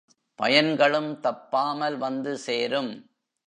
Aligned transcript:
பயன் 0.39 0.71
களும் 0.75 1.11
தப்பாமல் 1.19 1.97
வந்து 1.97 2.33
சேரும். 2.37 2.91